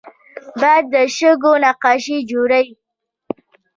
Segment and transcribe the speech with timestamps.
[0.61, 2.71] باد د شګو نقاشي جوړوي